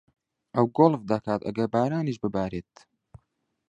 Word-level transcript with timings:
ئەو 0.55 0.65
گۆڵف 0.77 1.01
دەکات 1.11 1.41
ئەگەر 1.43 1.67
بارانیش 1.73 2.17
ببارێت. 2.23 2.73